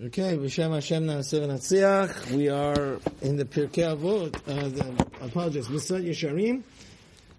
[0.00, 2.30] Okay, Hashem V'Natziach.
[2.30, 6.62] We are in the Pirkei Avot, uh, the, apologies, Mesilat Yesharim,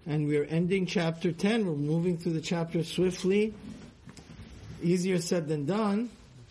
[0.06, 1.66] and we are ending chapter 10.
[1.66, 3.54] We're moving through the chapter swiftly.
[4.84, 6.10] Easier said than done,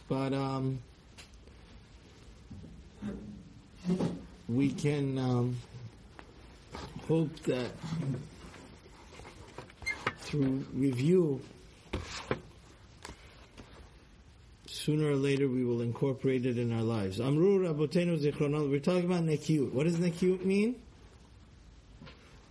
[0.09, 0.79] but um,
[4.49, 5.57] we can um,
[7.07, 7.71] hope that
[10.19, 11.39] through review
[14.83, 17.21] sooner or later we will incorporate it in our lives.
[17.21, 18.69] Amru Rabotenu Zichronol.
[18.69, 19.71] We're talking about Nekiut.
[19.71, 20.75] What does Nekiut mean?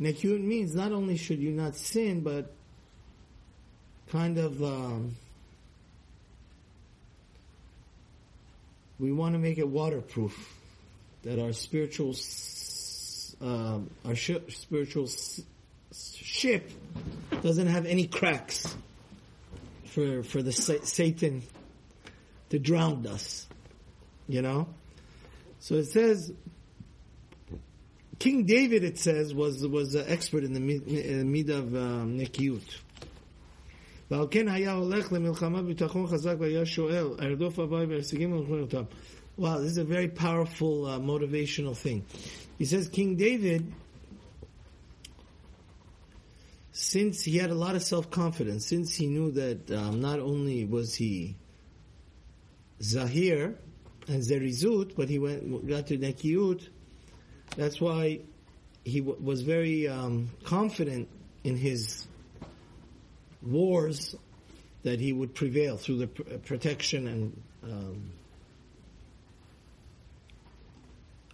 [0.01, 2.51] Nekiut means not only should you not sin, but
[4.11, 5.15] kind of um,
[8.99, 10.55] we want to make it waterproof.
[11.25, 12.17] That our spiritual
[13.43, 15.09] um, our sh- spiritual
[15.93, 16.71] ship
[17.43, 18.75] doesn't have any cracks
[19.85, 21.43] for for the sa- Satan
[22.52, 23.48] to drown us.
[24.28, 24.68] You know?
[25.60, 26.32] So it says,
[28.20, 32.82] King David, it says, was was an expert in the mid of um, Nekiut.
[34.12, 38.84] ועל כן היה הולך למלחמה ביטחון חזק והיה שואל, ארדוף אביי והשיגים אותם.
[39.38, 42.04] Wow, this is a very powerful uh, motivational thing.
[42.58, 43.72] He says King David,
[46.72, 50.96] since he had a lot of self-confidence, since he knew that um, not only was
[50.96, 51.36] he
[52.83, 53.55] Zahir
[54.09, 56.69] and Zerizut, but he went got to Nekiut.
[57.57, 58.21] That's why
[58.85, 61.09] he w- was very um, confident
[61.45, 62.07] in his
[63.43, 64.15] wars
[64.83, 68.13] that he would prevail through the pr- protection and um,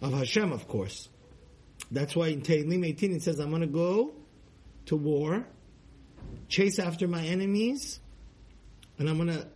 [0.01, 1.09] of Hashem, of course.
[1.91, 4.13] That's why in Tehillim 18 it says, "I'm going to go
[4.85, 5.45] to war,
[6.47, 7.99] chase after my enemies,
[8.97, 9.47] and I'm going to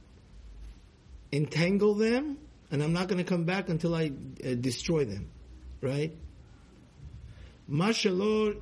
[1.34, 2.38] entangle them,
[2.72, 4.12] and I'm not going to come back until I
[4.46, 5.30] uh, destroy them,
[5.82, 6.16] right?
[7.70, 8.62] Mashalor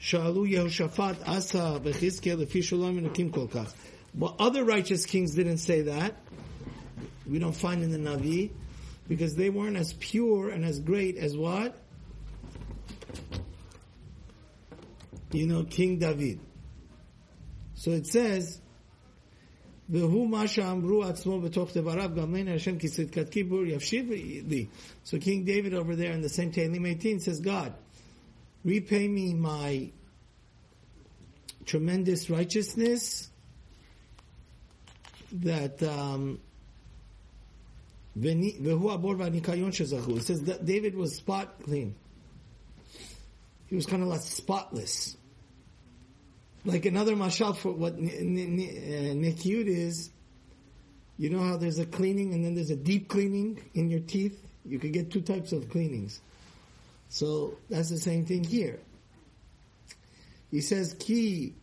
[0.00, 3.48] shalu Yehoshaphat asa v'chizkel lefi shalom enukim kol
[4.38, 6.14] other righteous kings didn't say that.
[7.26, 8.50] We don't find in the Navi
[9.06, 11.76] because they weren't as pure and as great as what?
[15.30, 16.40] You know, King David.
[17.74, 18.60] So it says,
[19.89, 24.11] והוא מה שאמרו עצמו בתוך דבריו, גם אין השם כי צדקת כיבור יפשיב
[24.47, 24.65] לי.
[25.05, 27.73] So King David over there in the same Tehillim 18 says, God,
[28.65, 29.91] repay me my
[31.65, 33.29] tremendous righteousness
[35.33, 36.37] that um,
[38.15, 40.17] והוא הבור והניקיון שזכו.
[40.17, 41.95] It says that David was spot clean.
[43.67, 45.16] He was kind of like spotless
[46.68, 50.10] like another mashal for what uh, nikyut is,
[51.16, 54.38] you know how there's a cleaning and then there's a deep cleaning in your teeth?
[54.66, 56.20] You could get two types of cleanings.
[57.08, 58.78] So that's the same thing here.
[60.50, 61.54] He says, Ki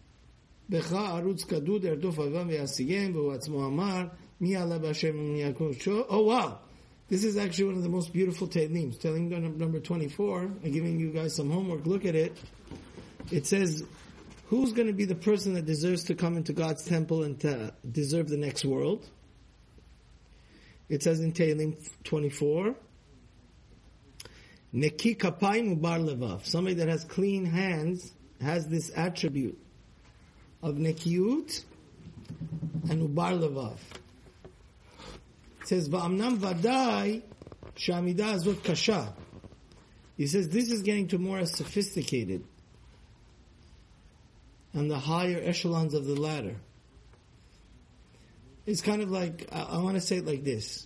[0.70, 6.60] becha arutz kadud erdof avam ve'asigem v'hu atzmo amar mi ala b'Hashem Oh wow!
[7.08, 9.00] This is actually one of the most beautiful Tehillim.
[9.00, 10.40] Tehillim number 24.
[10.40, 11.86] I'm giving you guys some homework.
[11.86, 12.36] Look at it.
[13.32, 13.84] It says,
[14.48, 17.74] who's going to be the person that deserves to come into God's temple and to
[17.90, 19.08] deserve the next world?
[20.88, 22.76] It says in Tehillim 24,
[24.74, 26.46] Neki kapayim ubar levav.
[26.46, 29.58] Somebody that has clean hands has this attribute
[30.62, 31.64] of nekiut
[32.90, 33.78] and ubar levav.
[35.62, 37.24] It says, Va'amnam vadai
[37.76, 39.14] shamida azot kasha.
[40.18, 42.44] He says this is getting to more sophisticated
[44.76, 46.58] and the higher echelons of the ladder.
[48.66, 50.86] It's kind of like, I, I want to say it like this.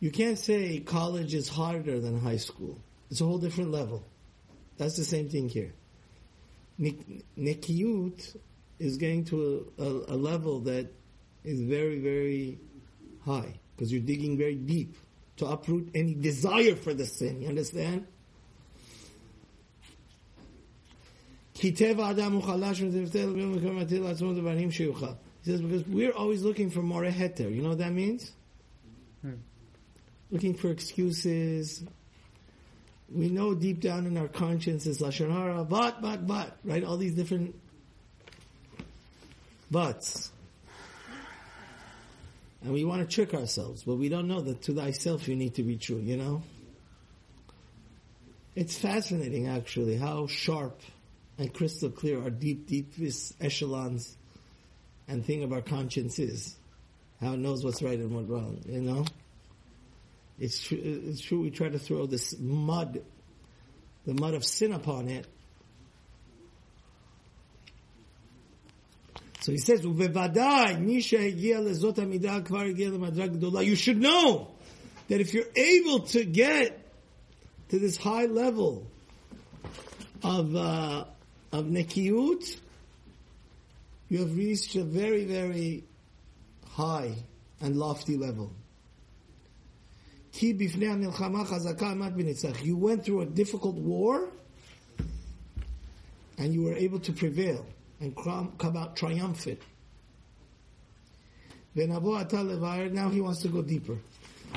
[0.00, 2.78] You can't say college is harder than high school.
[3.10, 4.04] It's a whole different level.
[4.78, 5.72] That's the same thing here.
[6.80, 8.36] Nekiyut
[8.78, 10.92] is getting to a, a, a level that
[11.44, 12.58] is very, very
[13.24, 14.96] high because you're digging very deep
[15.36, 17.42] to uproot any desire for the sin.
[17.42, 18.06] You understand?
[21.60, 21.76] He
[25.50, 27.54] says, because we're always looking for more heter.
[27.54, 28.32] You know what that means?
[29.20, 29.34] Hmm.
[30.30, 31.82] Looking for excuses.
[33.14, 36.82] We know deep down in our conscience is Lashon Hara, but, but, but, right?
[36.82, 37.54] All these different
[39.70, 40.32] buts.
[42.62, 45.56] And we want to trick ourselves, but we don't know that to thyself you need
[45.56, 46.42] to be true, you know?
[48.54, 50.80] It's fascinating actually how sharp
[51.40, 54.14] and crystal clear our deep, deepest echelons
[55.08, 56.54] and thing of our conscience is.
[57.18, 58.60] how it knows what's right and what's wrong.
[58.66, 59.06] You know,
[60.38, 60.78] it's true.
[60.82, 61.40] It's true.
[61.40, 63.02] We try to throw this mud,
[64.04, 65.26] the mud of sin upon it.
[69.40, 69.94] So he says, You
[73.76, 74.50] should know
[75.08, 76.86] that if you're able to get
[77.70, 78.86] to this high level
[80.22, 81.04] of uh,
[81.52, 82.58] of nekiut,
[84.08, 85.84] you have reached a very, very
[86.68, 87.14] high
[87.60, 88.52] and lofty level.
[90.32, 90.56] You
[92.76, 94.28] went through a difficult war
[96.38, 97.66] and you were able to prevail
[98.00, 99.60] and come out triumphant.
[101.74, 103.98] Now he wants to go deeper.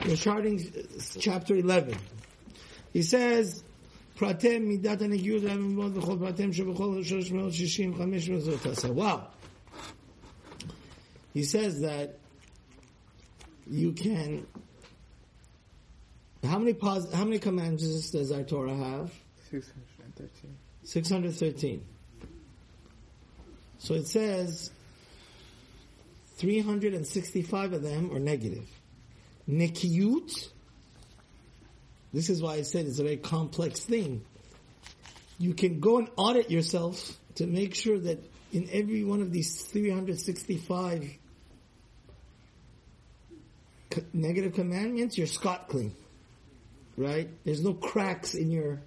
[0.05, 1.95] We're starting uh, chapter 11.
[2.91, 3.63] He says,
[4.18, 8.88] פרטים מידת הנגיעות והממות בכל פרטים שבכל 365 מזאת עשה.
[8.88, 9.20] Wow.
[11.34, 12.18] He says that
[13.70, 14.46] you can.
[16.44, 19.12] How many pos, How many commandments does our Torah have?
[19.50, 20.56] Six hundred thirteen.
[20.84, 21.84] Six hundred thirteen.
[23.78, 24.70] So it says
[26.36, 28.66] three hundred and sixty-five of them are negative.
[29.48, 30.48] Nekiyut.
[32.13, 34.23] this is why I said it's a very complex thing.
[35.39, 39.63] You can go and audit yourself to make sure that in every one of these
[39.63, 41.17] 365
[44.13, 45.95] negative commandments, you're scot clean.
[46.95, 47.29] Right?
[47.43, 48.81] There's no cracks in your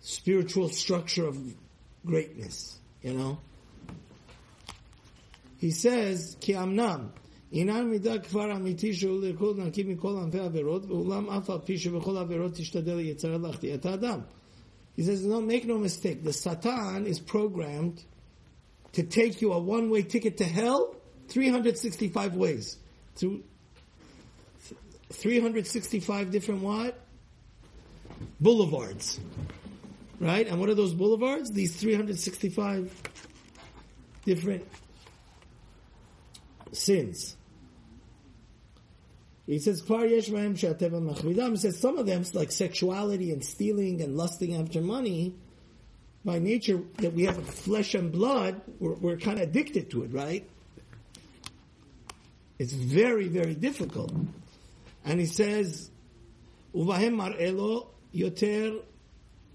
[0.00, 1.38] spiritual structure of
[2.04, 3.38] greatness, you know?
[5.58, 7.10] He says, Ki amnam,
[7.51, 12.17] אינן מידה כבר אמיתי שהוא לרקוד נקי מכל ענפי עבירות, ואולם אף על פי שבכל
[12.17, 14.19] עבירות תשתדל יצרה להחטיא את האדם.
[14.97, 18.03] He says, no, make no mistake, the Satan is programmed
[18.93, 20.95] to take you a one-way ticket to hell
[21.29, 22.77] 365 ways.
[23.15, 23.43] Through
[25.11, 26.99] 365 different what?
[28.39, 29.19] Boulevards.
[30.19, 30.47] Right?
[30.47, 31.51] And what are those boulevards?
[31.51, 32.91] These 365
[34.25, 34.65] different
[36.71, 37.35] sins.
[39.46, 45.34] He says, He says some of them, like sexuality and stealing and lusting after money,
[46.24, 50.12] by nature that we have flesh and blood, we're, we're kind of addicted to it,
[50.12, 50.48] right?
[52.58, 54.14] It's very, very difficult.
[55.04, 55.90] And he says,
[56.74, 58.80] Uvahem mar'elo yoter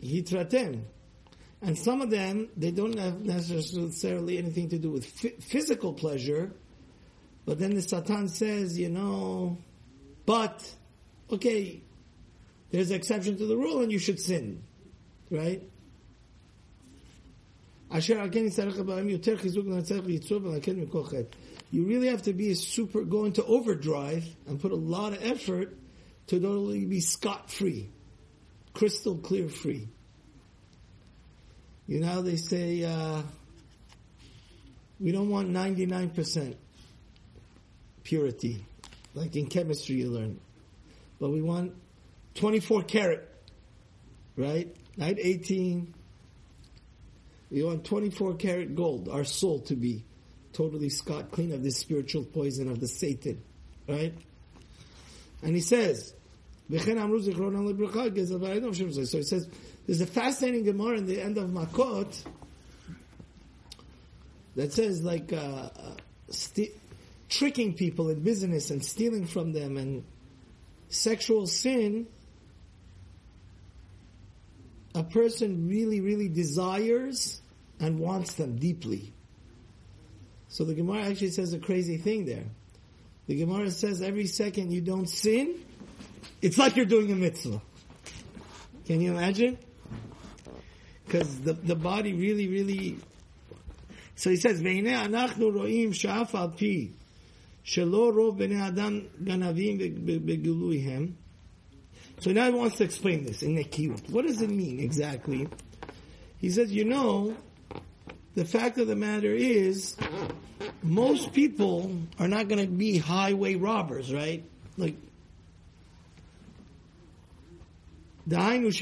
[0.03, 0.81] hitratem.
[1.61, 6.51] And some of them, they don't have necessarily anything to do with physical pleasure,
[7.45, 9.57] but then the Satan says, you know,
[10.27, 10.69] but,
[11.31, 11.81] okay,
[12.69, 14.61] there's an exception to the rule and you should sin.
[15.31, 15.63] Right?
[21.71, 25.23] You really have to be a super, go into overdrive and put a lot of
[25.23, 25.77] effort
[26.27, 27.89] to not only be scot free,
[28.73, 29.87] crystal clear free.
[31.87, 33.21] You know, they say, uh,
[34.99, 36.55] we don't want 99%
[38.03, 38.65] purity,
[39.17, 40.39] like in chemistry you learn,
[41.19, 41.73] but we want
[42.35, 43.27] 24 karat,
[44.35, 44.75] right?
[44.95, 45.93] Not 18.
[47.49, 50.05] We want 24 karat gold, our soul to be
[50.53, 53.41] totally scot clean of this spiritual poison of the Satan,
[53.87, 54.13] right?
[55.41, 56.13] And he says,
[56.69, 56.83] so he
[59.23, 59.49] says,
[59.85, 62.23] there's a fascinating Gemara in the end of Makot
[64.55, 65.95] that says like uh, uh,
[67.29, 70.03] tricking people in business and stealing from them and
[70.89, 72.07] sexual sin,
[74.95, 77.41] a person really, really desires
[77.79, 79.13] and wants them deeply.
[80.49, 82.45] So the Gemara actually says a crazy thing there.
[83.27, 85.55] The Gemara says every second you don't sin,
[86.41, 87.61] it's like you're doing a mitzvah.
[88.85, 89.57] Can you imagine?
[91.05, 92.97] Because the, the body really, really.
[94.15, 94.61] So he says,
[97.67, 99.77] shelo rov bnei adam ganavim
[100.25, 101.13] beguluihem."
[102.19, 104.09] So now he wants to explain this in Nekiyut.
[104.09, 105.47] What does it mean exactly?
[106.39, 107.35] He says, you know,
[108.33, 109.95] the fact of the matter is,
[110.81, 114.43] most people are not going to be highway robbers, right?
[114.77, 114.95] Like,
[118.25, 118.79] most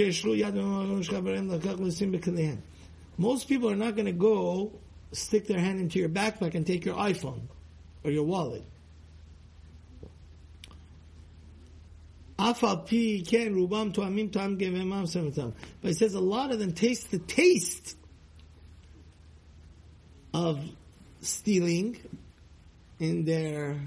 [3.47, 4.71] people are not going to go
[5.11, 7.41] stick their hand into your backpack and take your iPhone
[8.03, 8.63] or your wallet.
[12.37, 12.91] But
[15.83, 17.95] it says a lot of them taste the taste
[20.33, 20.59] of
[21.21, 21.97] stealing
[22.99, 23.79] in their,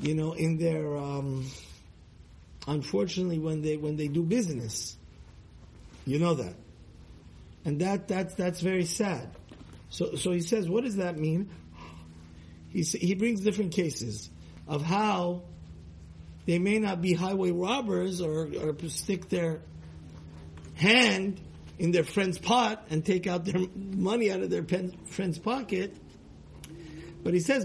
[0.00, 1.46] you know, in their, um,
[2.66, 4.96] unfortunately, when they when they do business,
[6.06, 6.54] you know that,
[7.66, 9.28] and that that's that's very sad.
[9.90, 11.50] So so he says, what does that mean?
[12.70, 14.30] He he brings different cases
[14.66, 15.42] of how
[16.46, 19.60] they may not be highway robbers or, or stick their
[20.74, 21.40] hand
[21.78, 25.96] in their friend's pot and take out their money out of their pen, friend's pocket.
[27.22, 27.64] But he says,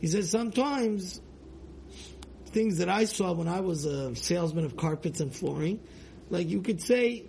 [0.00, 1.20] he says sometimes
[2.46, 5.80] things that I saw when I was a salesman of carpets and flooring,
[6.30, 7.24] like you could say,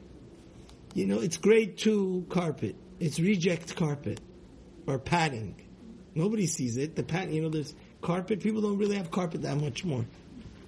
[0.94, 4.22] you know, it's grade two carpet, it's reject carpet
[4.88, 5.56] or padding.
[6.16, 6.96] Nobody sees it.
[6.96, 8.40] The padding, you know, there's carpet.
[8.40, 10.06] People don't really have carpet that much more.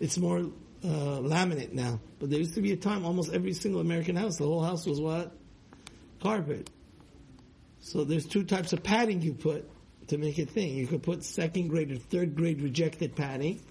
[0.02, 2.02] It's more uh, laminate now.
[2.20, 4.86] But there used to be a time almost every single American house, the whole house
[4.86, 5.32] was what?
[6.22, 6.70] Carpet.
[7.80, 9.70] So there's two types of padding you put
[10.10, 10.76] to make it thing.
[10.76, 13.62] You could put second grade or third grade rejected padding,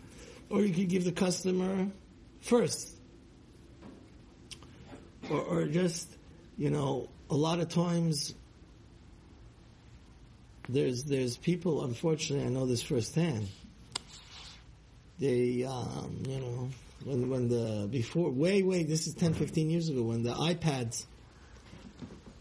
[0.49, 1.89] or you could give the customer
[2.41, 2.97] first.
[5.31, 6.17] Or, or just,
[6.57, 8.35] you know, a lot of times
[10.69, 11.85] there's there's people.
[11.85, 13.49] Unfortunately, I know this firsthand.
[15.19, 16.69] They, um, you know,
[17.05, 21.05] when when the before way way this is 10, 15 years ago when the iPads.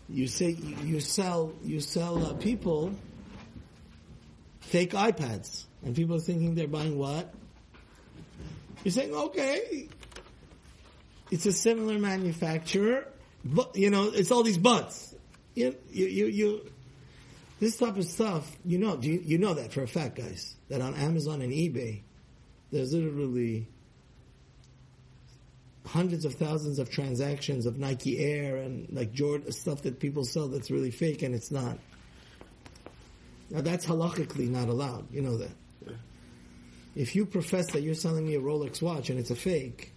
[0.10, 2.94] You say you sell you sell uh, people
[4.60, 7.34] fake iPads, and people are thinking they're buying what?
[8.84, 9.88] You're saying okay,
[11.32, 13.08] it's a similar manufacturer,
[13.44, 15.16] but you know it's all these buts.
[15.56, 16.73] You you you, you
[17.64, 20.82] this type of stuff, you know, you, you know that for a fact, guys, that
[20.82, 22.02] on Amazon and eBay,
[22.72, 23.70] there's literally
[25.86, 30.50] hundreds of thousands of transactions of Nike Air and like Jordan stuff that people sell
[30.50, 31.78] that's really fake and it's not.
[33.50, 35.10] Now that's halakhically not allowed.
[35.14, 35.52] You know that.
[35.86, 35.94] Yeah.
[36.98, 39.94] If you profess that you're selling me a Rolex watch and it's a fake,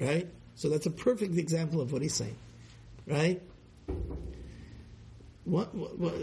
[0.00, 0.28] right?
[0.56, 2.36] So that's a perfect example of what he's saying,
[3.06, 3.40] right?
[5.50, 6.14] What, what,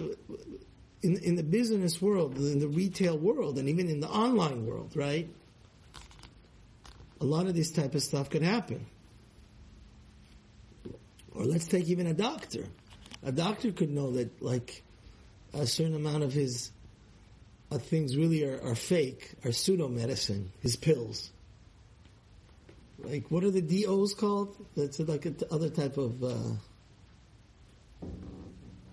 [1.03, 4.95] in in the business world, in the retail world, and even in the online world,
[4.95, 5.29] right?
[7.19, 8.85] A lot of this type of stuff could happen.
[11.33, 12.65] Or let's take even a doctor.
[13.23, 14.83] A doctor could know that, like,
[15.53, 16.71] a certain amount of his
[17.71, 21.31] uh, things really are, are fake, are pseudo medicine, his pills.
[22.99, 24.55] Like, what are the DOs called?
[24.75, 26.23] That's like a t- other type of.
[26.23, 26.53] Uh,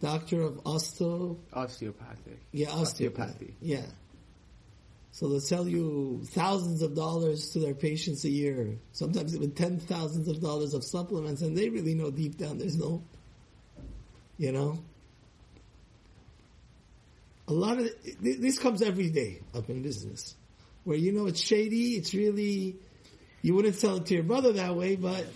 [0.00, 2.40] doctor of osteo osteopathic.
[2.52, 3.54] Yeah, osteopathy.
[3.60, 3.86] Yeah.
[5.12, 9.78] So they'll sell you thousands of dollars to their patients a year, sometimes even ten
[9.78, 13.04] thousands of dollars of supplements, and they really know deep down there's no,
[14.38, 14.82] you know.
[17.46, 17.88] A lot of
[18.20, 20.34] this comes every day up in business,
[20.82, 21.92] where you know it's shady.
[21.92, 22.76] It's really
[23.42, 25.26] you wouldn't sell it to your brother that way, but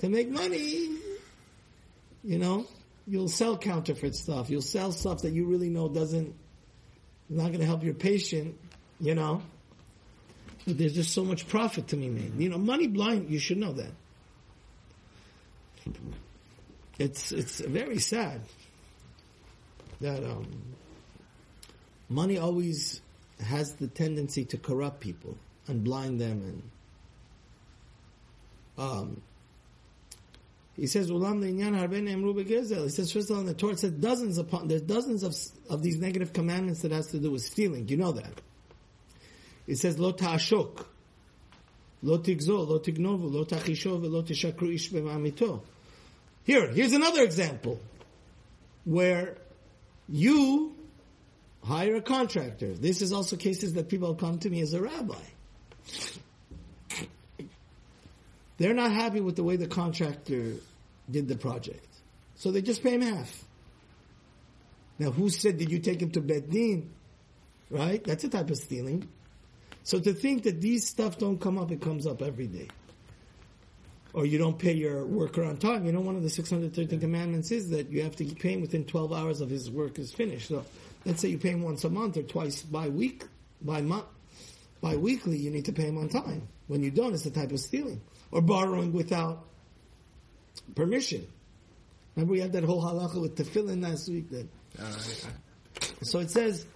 [0.00, 0.90] to make money,
[2.22, 2.66] you know
[3.06, 4.50] you'll sell counterfeit stuff.
[4.50, 6.34] You'll sell stuff that you really know doesn't,
[7.28, 8.58] not going to help your patient,
[9.00, 9.42] you know.
[10.66, 12.34] But there's just so much profit to be made.
[12.36, 13.92] You know, money blind, you should know that.
[16.98, 18.40] It's, it's very sad
[20.00, 20.46] that, um,
[22.08, 23.00] money always
[23.40, 25.36] has the tendency to corrupt people
[25.68, 26.62] and blind them and,
[28.78, 29.22] um,
[30.76, 32.84] he says, Ulam le'inyan harbe ne'emru begezel.
[32.84, 35.34] He says, first of all, in the Torah, says dozens upon, there's dozens of,
[35.70, 37.88] of these negative commandments that has to do with stealing.
[37.88, 38.32] You know that.
[39.66, 40.84] It says, lo ta'ashok,
[42.02, 45.62] lo tigzol, lo tignovu, lo ta'chishov, lo tishakru ish b'ma'amito.
[46.44, 47.80] Here, here's another example
[48.84, 49.38] where
[50.08, 50.74] you
[51.64, 52.74] hire a contractor.
[52.74, 55.14] This is also cases that people come to me as a rabbi.
[58.58, 60.54] They're not happy with the way the contractor
[61.10, 61.86] did the project.
[62.36, 63.44] So they just pay him half.
[64.98, 66.90] Now who said, did you take him to Bet Din?
[67.70, 68.02] Right?
[68.02, 69.08] That's a type of stealing.
[69.82, 72.68] So to think that these stuff don't come up, it comes up every day.
[74.14, 75.84] Or you don't pay your worker on time.
[75.84, 78.84] You know, one of the 613 commandments is that you have to pay him within
[78.84, 80.48] 12 hours of his work is finished.
[80.48, 80.64] So
[81.04, 83.24] let's say you pay him once a month or twice by week,
[83.60, 84.06] by month,
[84.80, 86.48] by weekly, you need to pay him on time.
[86.66, 88.00] When you don't, it's a type of stealing
[88.36, 89.46] or borrowing without
[90.74, 91.26] permission.
[92.14, 94.28] Remember we had that whole halacha with tefillin last week.
[94.30, 94.46] That
[96.02, 96.66] so it says,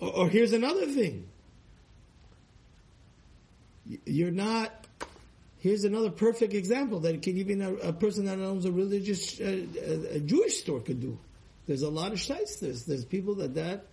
[0.00, 1.28] or, or here's another thing.
[4.04, 4.72] You're not.
[5.58, 9.66] Here's another perfect example that can even a, a person that owns a religious, uh,
[9.80, 11.18] a, a Jewish store could do.
[11.66, 12.84] There's a lot of shysters.
[12.84, 13.86] There's people that that,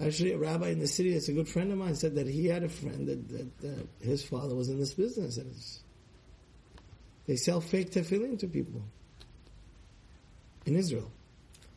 [0.00, 2.46] actually a rabbi in the city that's a good friend of mine said that he
[2.46, 5.80] had a friend that, that, that his father was in this business and it's,
[7.26, 8.82] they sell fake tefillin to people
[10.66, 11.10] in Israel.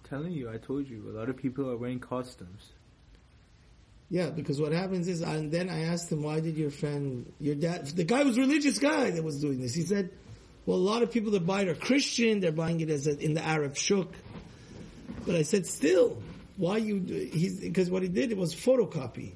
[0.03, 2.71] telling you, I told you, a lot of people are wearing costumes.
[4.09, 7.55] Yeah, because what happens is, and then I asked him, why did your friend, your
[7.55, 9.73] dad, the guy was a religious guy that was doing this.
[9.73, 10.09] He said,
[10.65, 13.17] well, a lot of people that buy it are Christian, they're buying it as a,
[13.17, 14.13] in the Arab shuk.
[15.25, 16.21] But I said, still,
[16.57, 19.33] why you, he's, because what he did, it was photocopy.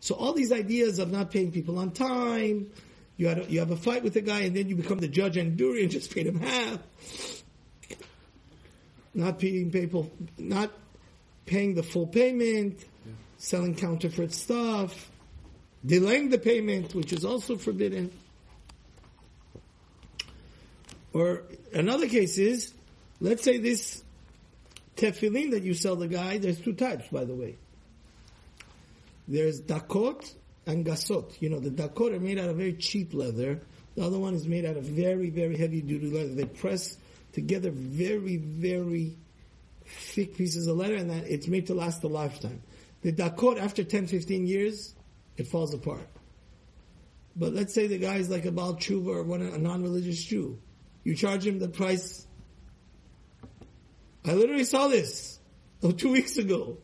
[0.00, 2.70] So all these ideas of not paying people on time,
[3.16, 5.08] you had a, you have a fight with a guy and then you become the
[5.08, 6.78] judge and jury and just paid him half.
[9.14, 10.70] Not paying people, not
[11.46, 12.84] paying the full payment,
[13.38, 15.10] selling counterfeit stuff,
[15.86, 18.10] delaying the payment, which is also forbidden.
[21.14, 22.74] Or another case is,
[23.20, 24.03] let's say this
[24.96, 27.56] tefillin that you sell the guy, there's two types, by the way.
[29.26, 30.32] There's dakot
[30.66, 31.40] and gasot.
[31.40, 33.60] You know, the dakot are made out of very cheap leather.
[33.96, 36.34] The other one is made out of very, very heavy duty leather.
[36.34, 36.96] They press
[37.32, 39.16] together very, very
[39.86, 42.62] thick pieces of leather and that it's made to last a lifetime.
[43.02, 44.94] The dakot, after 10, 15 years,
[45.36, 46.08] it falls apart.
[47.36, 50.58] But let's say the guy is like a Baal Tshuva or one, a non-religious Jew.
[51.02, 52.26] You charge him the price.
[54.24, 55.38] I literally saw this
[55.82, 56.78] oh, two weeks ago.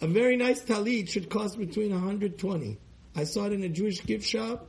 [0.00, 2.78] A very nice talit should cost between 120.
[3.16, 4.68] I saw it in a Jewish gift shop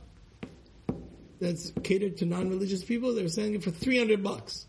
[1.40, 3.14] that's catered to non-religious people.
[3.14, 4.66] They were selling it for 300 bucks.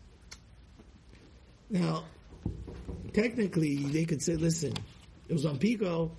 [1.70, 2.04] Now,
[3.12, 4.74] technically, they could say, listen,
[5.28, 6.12] it was on Pico.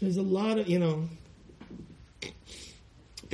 [0.00, 1.08] There's a lot of, you know,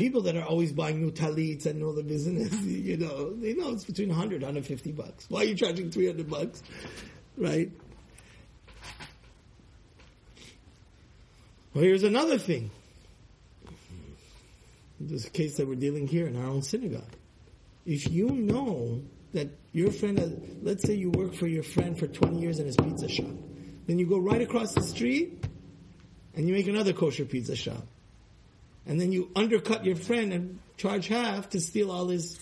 [0.00, 3.70] people that are always buying new talits and know the business, you know, they know
[3.70, 5.26] it's between 100 150 bucks.
[5.28, 6.62] Why are you charging 300 bucks?
[7.36, 7.70] Right?
[11.74, 12.70] Well, here's another thing.
[14.98, 17.14] This case that we're dealing here in our own synagogue.
[17.86, 20.26] If you know that your friend, uh,
[20.62, 23.30] let's say you work for your friend for 20 years in his pizza shop,
[23.86, 25.44] then you go right across the street
[26.34, 27.86] and you make another kosher pizza shop.
[28.86, 32.38] And then you undercut your friend and charge half to steal all his.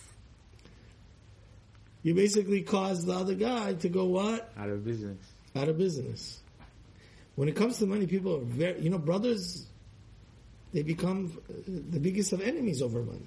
[2.03, 4.53] You basically cause the other guy to go what?
[4.57, 5.19] Out of business.
[5.57, 6.41] Out of business.
[7.35, 9.67] When it comes to money, people are very, you know, brothers,
[10.73, 13.27] they become the biggest of enemies over money.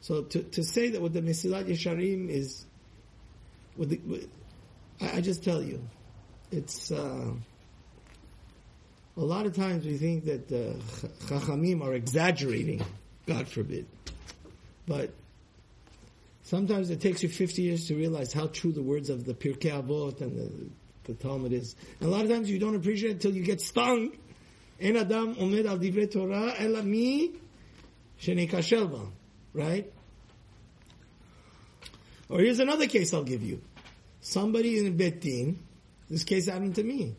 [0.00, 2.64] So to, to say that with the Mesilat Yesharim is,
[3.76, 4.30] with the, with,
[5.00, 5.82] I, I just tell you,
[6.50, 7.32] it's, uh,
[9.20, 10.72] a lot of times we think that uh,
[11.26, 12.82] Chachamim are exaggerating,
[13.26, 13.86] God forbid.
[14.88, 15.12] But
[16.42, 19.72] sometimes it takes you 50 years to realize how true the words of the Pirkei
[19.72, 20.70] Avot and the,
[21.12, 21.76] the Talmud is.
[22.00, 24.12] And a lot of times you don't appreciate it until you get stung.
[24.80, 27.32] En Adam omed al divrei Torah ela mi
[28.18, 29.06] shenikashel ba.
[29.52, 29.92] Right?
[32.30, 33.60] Or here's another case I'll give you.
[34.22, 35.58] Somebody in a Bet Din,
[36.08, 37.16] this case happened to me.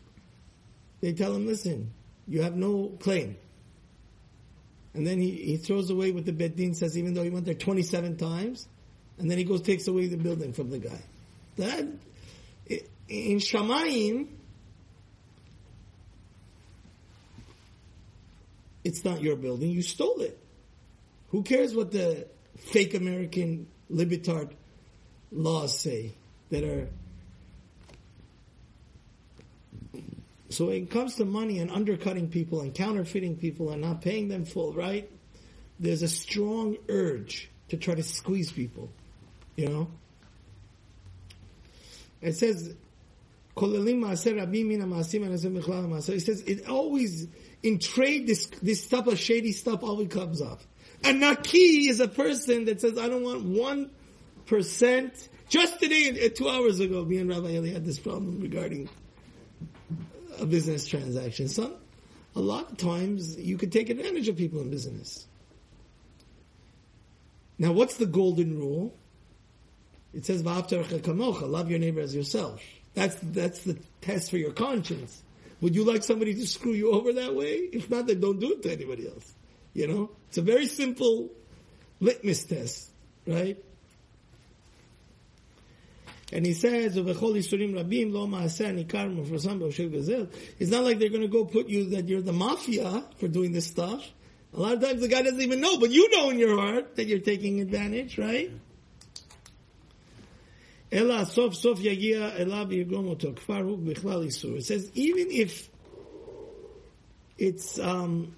[1.02, 1.92] They tell him, listen,
[2.26, 3.36] you have no claim.
[4.94, 7.44] And then he, he throws away what the Bet Din says, even though he went
[7.44, 8.68] there 27 times.
[9.18, 11.00] And then he goes, takes away the building from the guy.
[11.56, 11.86] That,
[13.08, 14.28] in Shamayim,
[18.84, 20.38] it's not your building, you stole it.
[21.30, 24.52] Who cares what the fake American libertard
[25.32, 26.12] laws say
[26.50, 26.88] that are
[30.52, 34.28] So when it comes to money and undercutting people and counterfeiting people and not paying
[34.28, 35.10] them full, right?
[35.80, 38.90] There's a strong urge to try to squeeze people.
[39.56, 39.88] You know?
[42.20, 42.74] It says,
[43.56, 47.26] it says it always
[47.62, 50.60] in trade this this stuff of shady stuff always comes up.
[51.04, 53.90] And naki is a person that says I don't want one
[54.46, 55.28] percent.
[55.48, 58.88] Just today, uh, two hours ago, me and Rabbi Eli had this problem regarding
[60.38, 61.48] a business transaction.
[61.48, 61.74] Some,
[62.34, 65.26] a lot of times you could take advantage of people in business.
[67.58, 68.94] Now, what's the golden rule?
[70.14, 72.62] It says, kamocha, love your neighbor as yourself.
[72.94, 75.22] That's, that's the test for your conscience.
[75.60, 77.54] Would you like somebody to screw you over that way?
[77.72, 79.32] If not, then don't do it to anybody else.
[79.74, 80.10] You know?
[80.28, 81.30] It's a very simple
[82.00, 82.90] litmus test,
[83.26, 83.56] right?
[86.32, 87.06] And he says, It's
[90.70, 93.66] not like they're going to go put you that you're the mafia for doing this
[93.66, 94.10] stuff.
[94.54, 96.96] A lot of times the guy doesn't even know, but you know in your heart
[96.96, 98.50] that you're taking advantage, right?
[100.90, 104.26] Ela sof sof yagia elav yigom oto kfar hu bichlal.
[104.26, 105.68] It says even if
[107.38, 108.34] it's um,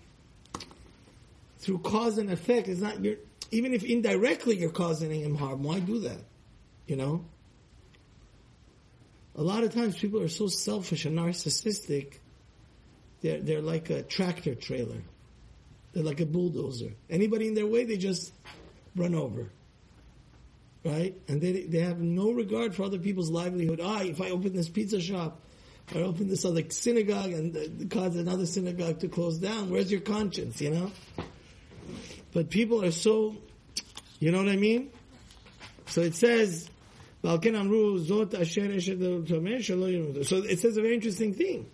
[1.59, 2.97] through cause and effect, it's not.
[3.51, 6.19] Even if indirectly you're causing him harm, why do that?
[6.87, 7.25] You know.
[9.37, 12.19] A lot of times people are so selfish and narcissistic.
[13.21, 15.03] They're they're like a tractor trailer.
[15.93, 16.93] They're like a bulldozer.
[17.09, 18.33] Anybody in their way, they just
[18.97, 19.51] run over
[20.85, 21.15] right?
[21.29, 23.81] And they they have no regard for other people's livelihood.
[23.83, 25.41] Ah, if I open this pizza shop,
[25.95, 30.61] or open this other synagogue and cause another synagogue to close down, where's your conscience?
[30.61, 30.93] You know.
[32.33, 33.37] But people are so,
[34.19, 34.91] you know what I mean?
[35.87, 36.69] So it says.
[37.25, 37.33] So
[40.37, 41.71] it says a very interesting thing.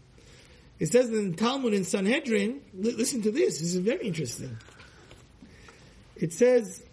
[0.78, 4.56] It says in Talmud in Sanhedrin, listen to this, this is very interesting.
[6.14, 6.84] It says,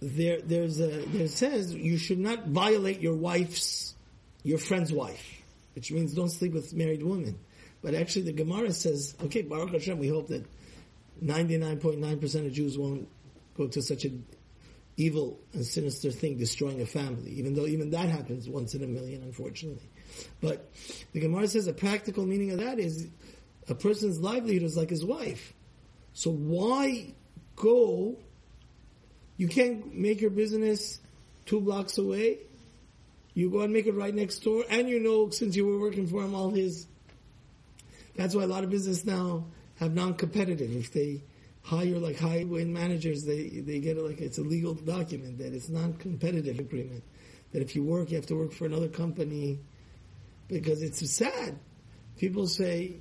[0.00, 3.96] there, there's a, there says you should not violate your wife's,
[4.44, 5.42] your friend's wife,
[5.74, 7.36] which means don't sleep with married women.
[7.82, 10.46] But actually the Gemara says, okay, Baruch Hashem, we hope that
[11.24, 13.08] 99.9% of Jews won't
[13.56, 14.26] go to such an
[14.96, 18.86] evil and sinister thing, destroying a family, even though even that happens once in a
[18.86, 19.88] million, unfortunately.
[20.40, 20.70] But
[21.12, 23.08] the Gemara says a practical meaning of that is
[23.68, 25.52] a person's livelihood is like his wife.
[26.14, 27.12] So why
[27.56, 28.16] go
[29.36, 30.98] you can't make your business
[31.44, 32.38] two blocks away.
[33.34, 36.06] You go and make it right next door, and you know since you were working
[36.06, 36.86] for him all his.
[38.16, 39.44] That's why a lot of business now
[39.78, 40.74] have non-competitive.
[40.74, 41.22] If they
[41.66, 45.68] hire like highway managers, they they get it like it's a legal document that it's
[45.68, 47.02] non-competitive agreement.
[47.52, 49.58] That if you work, you have to work for another company,
[50.48, 51.58] because it's sad.
[52.18, 52.96] People say,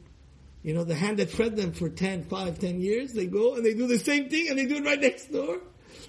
[0.64, 3.66] you know, the hand that fed them for 10, 5, 10 years, they go and
[3.66, 5.60] they do the same thing and they do it right next door.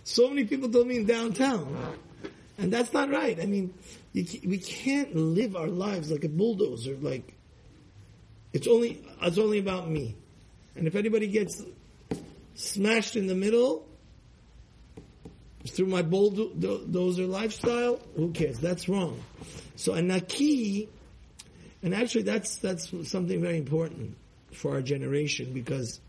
[0.04, 1.76] So many people told me in downtown.
[2.58, 3.38] And that's not right.
[3.38, 3.74] I mean,
[4.14, 7.34] we can't live our lives like a bulldozer, like,
[8.52, 10.16] it's only, it's only about me.
[10.74, 11.62] And if anybody gets
[12.56, 13.88] smashed in the middle,
[15.66, 18.58] through my bold bulldozer lifestyle, who cares?
[18.58, 19.22] That's wrong.
[19.76, 20.88] So a naki,
[21.82, 24.16] and actually that's, that's something very important
[24.52, 26.00] for our generation because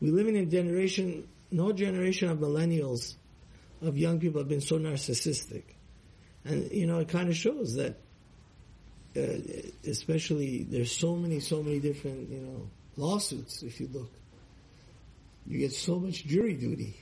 [0.00, 3.14] we live in a generation no generation of millennials,
[3.82, 5.62] of young people have been so narcissistic.
[6.44, 7.96] And, you know, it kind of shows that,
[9.16, 14.12] uh, especially, there's so many, so many different, you know, lawsuits, if you look.
[15.46, 16.96] You get so much jury duty.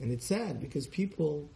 [0.00, 1.48] And it's sad because people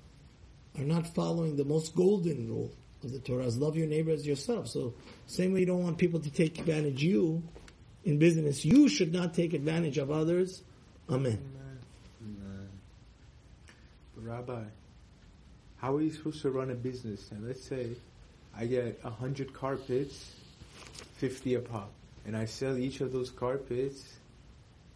[0.76, 2.72] are not following the most golden rule
[3.05, 4.68] of the Torah, is love your neighbor as yourself.
[4.68, 4.94] So,
[5.26, 7.42] same way you don't want people to take advantage of you
[8.05, 10.62] in business, you should not take advantage of others.
[11.09, 11.38] Amen.
[14.16, 14.62] Rabbi,
[15.78, 17.31] how are you supposed to run a business?
[17.33, 17.90] And let's say
[18.57, 20.33] I get hundred carpets,
[21.16, 21.90] fifty a pop,
[22.26, 24.02] and I sell each of those carpets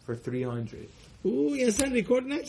[0.05, 0.87] for three hundred.
[1.25, 2.45] Ooh, yes, I record not